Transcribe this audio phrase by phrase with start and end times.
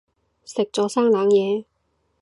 [0.45, 1.63] 食咗生冷嘢